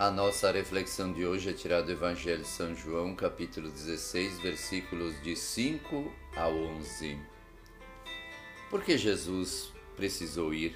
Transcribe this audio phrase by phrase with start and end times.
[0.00, 5.22] A nossa reflexão de hoje é tirada do Evangelho de São João, capítulo 16, versículos
[5.22, 7.18] de 5 a 11.
[8.70, 10.74] Por que Jesus precisou ir?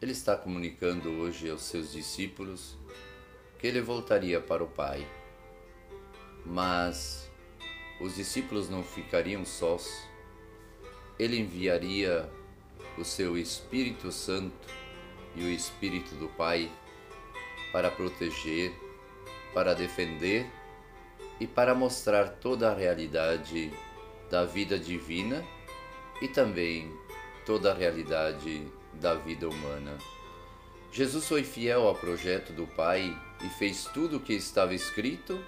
[0.00, 2.78] Ele está comunicando hoje aos seus discípulos
[3.58, 5.06] que ele voltaria para o Pai.
[6.46, 7.30] Mas
[8.00, 10.08] os discípulos não ficariam sós.
[11.18, 12.26] Ele enviaria
[12.96, 14.66] o seu Espírito Santo
[15.36, 16.72] e o Espírito do Pai
[17.72, 18.72] para proteger,
[19.54, 20.46] para defender
[21.40, 23.72] e para mostrar toda a realidade
[24.30, 25.44] da vida divina
[26.20, 26.92] e também
[27.46, 29.96] toda a realidade da vida humana.
[30.90, 35.42] Jesus foi fiel ao projeto do Pai e fez tudo o que estava escrito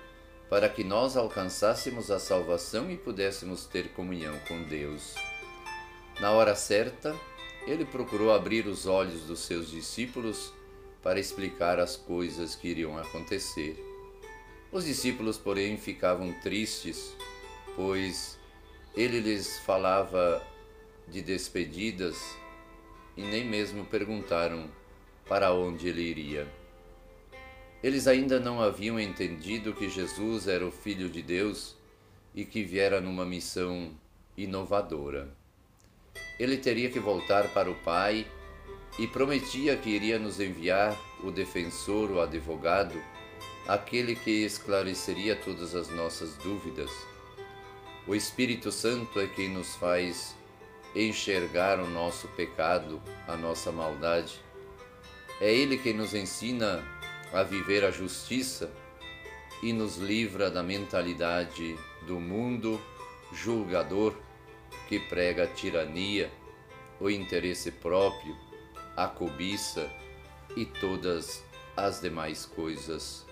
[0.49, 5.15] para que nós alcançássemos a salvação e pudéssemos ter comunhão com Deus.
[6.21, 7.15] Na hora certa,
[7.67, 10.53] ele procurou abrir os olhos dos seus discípulos
[11.03, 13.77] para explicar as coisas que iriam acontecer.
[14.71, 17.17] Os discípulos, porém, ficavam tristes,
[17.75, 18.39] pois
[18.95, 20.43] ele lhes falava
[21.09, 22.17] de despedidas
[23.17, 24.71] e nem mesmo perguntaram
[25.29, 26.47] para onde ele iria.
[27.83, 31.77] Eles ainda não haviam entendido que Jesus era o Filho de Deus
[32.35, 33.93] e que viera numa missão
[34.37, 35.29] inovadora.
[36.39, 38.27] Ele teria que voltar para o Pai
[38.99, 43.01] e prometia que iria nos enviar o defensor, o advogado,
[43.67, 46.91] aquele que esclareceria todas as nossas dúvidas.
[48.07, 50.35] O Espírito Santo é quem nos faz
[50.95, 54.41] enxergar o nosso pecado, a nossa maldade.
[55.41, 56.85] É Ele quem nos ensina
[57.33, 58.71] a viver a justiça
[59.63, 62.81] e nos livra da mentalidade do mundo
[63.33, 64.15] julgador
[64.89, 66.31] que prega a tirania,
[66.99, 68.37] o interesse próprio,
[69.05, 69.91] a cobiça
[70.55, 71.43] e todas
[71.77, 73.25] as demais coisas.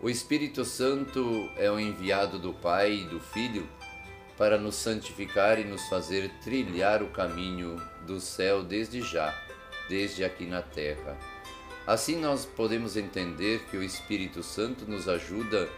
[0.00, 3.68] O Espírito Santo é o enviado do Pai e do Filho
[4.36, 9.34] para nos santificar e nos fazer trilhar o caminho do céu desde já,
[9.88, 11.16] desde aqui na terra.
[11.86, 15.68] Assim nós podemos entender que o Espírito Santo nos ajuda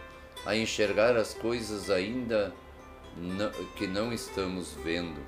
[0.45, 2.53] a enxergar as coisas ainda
[3.75, 5.19] que não estamos vendo,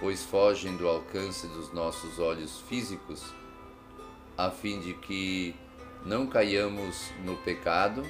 [0.00, 3.24] pois fogem do alcance dos nossos olhos físicos,
[4.36, 5.54] a fim de que
[6.04, 8.06] não caiamos no pecado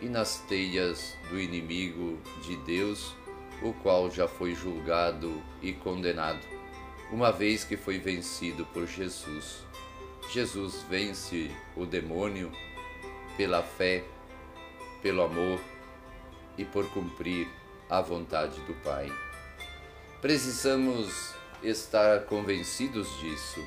[0.00, 3.14] e nas teias do inimigo de Deus,
[3.62, 6.40] o qual já foi julgado e condenado,
[7.10, 9.64] uma vez que foi vencido por Jesus.
[10.30, 12.52] Jesus vence o demônio
[13.36, 14.04] pela fé,
[15.02, 15.60] pelo amor
[16.56, 17.48] e por cumprir
[17.88, 19.10] a vontade do Pai.
[20.20, 23.64] Precisamos estar convencidos disso.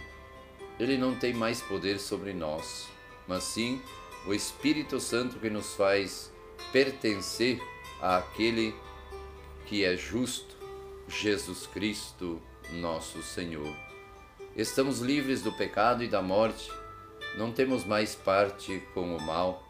[0.79, 2.87] Ele não tem mais poder sobre nós,
[3.27, 3.81] mas sim
[4.27, 6.31] o Espírito Santo que nos faz
[6.71, 7.59] pertencer
[7.99, 8.75] àquele
[9.65, 10.55] que é justo,
[11.07, 12.39] Jesus Cristo,
[12.73, 13.75] nosso Senhor.
[14.55, 16.71] Estamos livres do pecado e da morte,
[17.35, 19.67] não temos mais parte com o mal,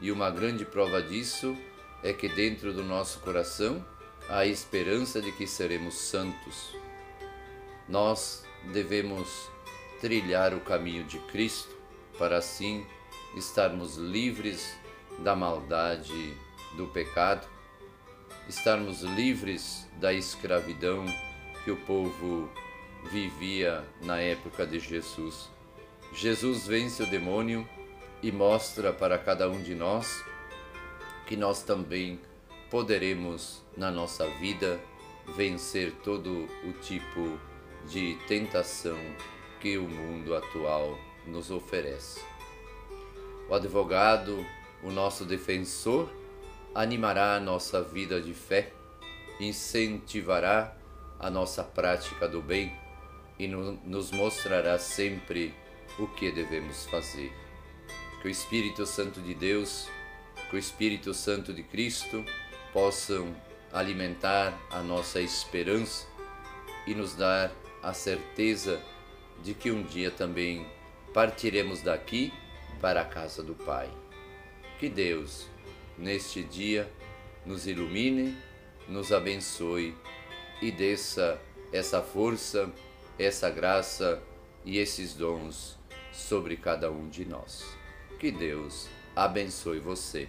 [0.00, 1.54] e uma grande prova disso
[2.02, 3.84] é que dentro do nosso coração
[4.28, 6.74] a esperança de que seremos santos.
[7.88, 9.50] Nós devemos
[10.00, 11.74] trilhar o caminho de Cristo
[12.18, 12.86] para assim
[13.36, 14.76] estarmos livres
[15.18, 16.36] da maldade,
[16.76, 17.46] do pecado,
[18.48, 21.04] estarmos livres da escravidão
[21.64, 22.50] que o povo
[23.10, 25.50] vivia na época de Jesus.
[26.12, 27.68] Jesus vence o demônio
[28.22, 30.24] e mostra para cada um de nós
[31.26, 32.20] que nós também
[32.70, 34.80] poderemos na nossa vida
[35.36, 37.38] vencer todo o tipo
[37.88, 38.98] de tentação
[39.60, 42.20] que o mundo atual nos oferece.
[43.48, 44.44] O advogado,
[44.82, 46.08] o nosso defensor,
[46.74, 48.72] animará a nossa vida de fé,
[49.38, 50.76] incentivará
[51.18, 52.76] a nossa prática do bem
[53.38, 55.54] e nos mostrará sempre
[55.98, 57.32] o que devemos fazer.
[58.20, 59.88] Que o Espírito Santo de Deus,
[60.50, 62.24] que o Espírito Santo de Cristo
[62.74, 63.34] possam
[63.72, 66.06] alimentar a nossa esperança
[66.86, 67.50] e nos dar
[67.82, 68.78] a certeza
[69.42, 70.66] de que um dia também
[71.14, 72.30] partiremos daqui
[72.82, 73.88] para a casa do Pai.
[74.78, 75.48] Que Deus,
[75.96, 76.86] neste dia,
[77.46, 78.36] nos ilumine,
[78.86, 79.96] nos abençoe
[80.60, 81.40] e desça
[81.72, 82.70] essa força
[83.18, 84.20] essa graça
[84.64, 85.78] e esses dons
[86.12, 87.64] sobre cada um de nós.
[88.18, 90.28] Que Deus abençoe você.